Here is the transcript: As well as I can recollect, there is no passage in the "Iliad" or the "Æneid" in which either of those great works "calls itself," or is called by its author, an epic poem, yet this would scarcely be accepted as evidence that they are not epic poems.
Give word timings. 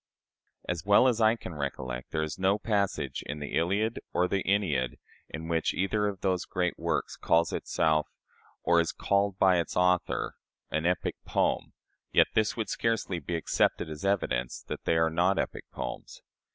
As 0.67 0.83
well 0.83 1.07
as 1.07 1.21
I 1.21 1.35
can 1.35 1.53
recollect, 1.53 2.09
there 2.09 2.23
is 2.23 2.39
no 2.39 2.57
passage 2.57 3.21
in 3.27 3.37
the 3.37 3.51
"Iliad" 3.55 3.99
or 4.13 4.27
the 4.27 4.43
"Æneid" 4.45 4.95
in 5.29 5.47
which 5.47 5.75
either 5.75 6.07
of 6.07 6.21
those 6.21 6.45
great 6.45 6.73
works 6.79 7.15
"calls 7.15 7.53
itself," 7.53 8.07
or 8.63 8.79
is 8.81 8.91
called 8.91 9.37
by 9.37 9.59
its 9.59 9.77
author, 9.77 10.37
an 10.71 10.87
epic 10.87 11.17
poem, 11.23 11.73
yet 12.11 12.25
this 12.33 12.57
would 12.57 12.69
scarcely 12.69 13.19
be 13.19 13.35
accepted 13.35 13.91
as 13.91 14.03
evidence 14.03 14.63
that 14.63 14.85
they 14.85 14.97
are 14.97 15.11
not 15.11 15.37
epic 15.37 15.65
poems. 15.71 16.23